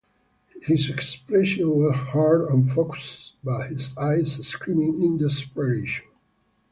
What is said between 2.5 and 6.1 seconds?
focused, but his eyes screamed in desperation.